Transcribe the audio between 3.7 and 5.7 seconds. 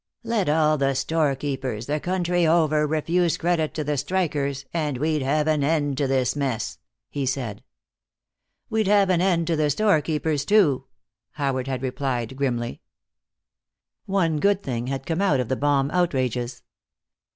to the strikers, and we'd have an